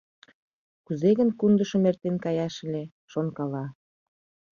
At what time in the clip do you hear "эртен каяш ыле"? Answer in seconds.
1.89-2.83